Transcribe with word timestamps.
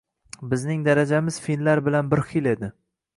Bizning 0.53 0.79
darajamiz 0.87 1.37
finlar 1.43 1.83
bilan 1.89 2.09
bir 2.15 2.23
xil 2.31 2.51
edi 2.53 2.71